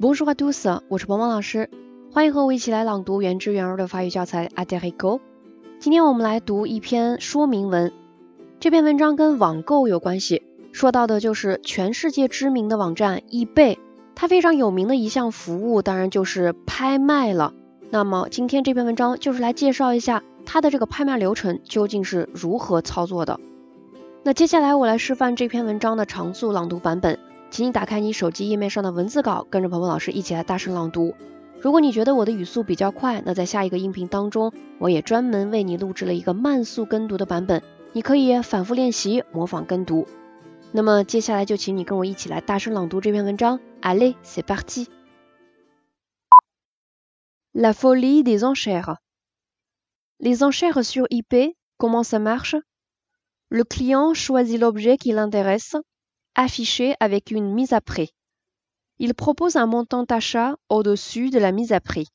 [0.00, 1.68] Bonjour 我是萌萌老师，
[2.10, 5.20] 欢迎和我一起来朗读原汁原味的法语教材 a d e r i g o
[5.78, 7.92] 今天我们来读一篇说明文，
[8.60, 10.42] 这篇文章跟网购有关系，
[10.72, 13.78] 说到的就是全世界知名的网站易贝，
[14.14, 17.52] 它非常有名的一项服务，当然就是拍卖了。
[17.90, 23.38] 那么今天这篇文章就是来介绍一下它的这个拍卖流程究竟是如何操作的。
[24.22, 27.18] 那接下来我来示范这篇文章的常速朗读版本。
[27.50, 31.14] 请你打开你手机页面上的文字稿，跟着鹏鹏老师一起来大声朗读。
[31.60, 40.06] 如果你觉得我的语速比较快，那在下一个音频当中，我也专门为你录制了一个慢速跟读的版本，你可以反复练习模仿跟读。
[40.72, 43.58] 那么接下来就请你跟我一起来大声朗读这篇文章。
[43.82, 44.86] Allez, c'est parti.
[47.52, 48.96] La folie des enchères.
[50.18, 52.54] Les enchères sur eBay, comment ça marche?
[53.48, 55.74] Le client choisit l'objet qui l'intéresse
[56.34, 58.14] affiché avec une mise à prix.
[58.98, 62.08] Il propose un montant d'achat au-dessus de la mise à prix.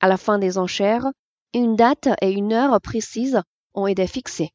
[0.00, 1.10] À la fin des enchères,
[1.54, 3.40] une date et une heure précises
[3.74, 4.50] ont été fixées.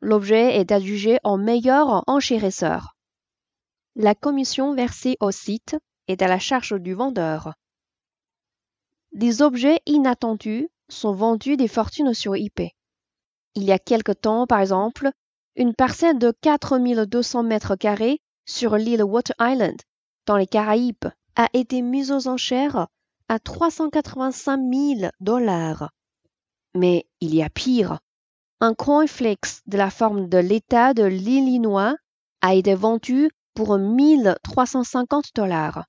[0.00, 2.96] L'objet est adjugé en meilleur enchérisseur.
[3.94, 5.76] La commission versée au site
[6.08, 7.54] est à la charge du vendeur.
[9.12, 12.60] Des objets inattendus sont vendus des fortunes sur IP.
[13.54, 15.10] Il y a quelque temps, par exemple,
[15.55, 19.81] une parcelle de 4200 mètres carrés sur l'île Water Island,
[20.25, 22.87] dans les Caraïbes, a été mise aux enchères
[23.27, 25.89] à 385 000 dollars.
[26.73, 27.99] Mais il y a pire.
[28.59, 31.95] Un cornflakes de la forme de l'État de l'Illinois
[32.41, 35.85] a été vendu pour 1350 dollars.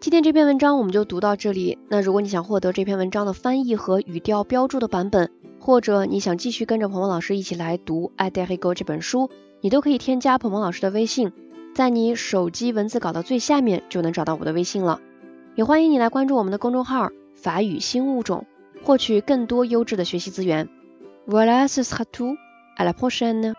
[0.00, 1.76] 今天这篇文章我们就读到这里。
[1.88, 5.28] 那如果你想获得这篇文章的翻译和语调标注的版本，
[5.63, 9.29] 或者你想继续跟着鹏鹏老师一起来读《爱戴黑狗》这本书，
[9.61, 11.31] 你都可以添加鹏鹏老师的微信，
[11.73, 14.99] 在你手机文字稿的最下面就能找到我的微信了。
[15.55, 18.45] 也欢迎你来关注我们的公众号“法语新物种”，
[18.83, 20.67] 获取更多优质的学习资源。
[21.25, 22.35] Voilà, ce sera tout.
[22.77, 23.53] À la prochaine.